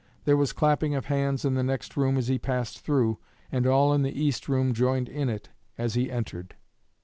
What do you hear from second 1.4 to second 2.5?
in the next room as he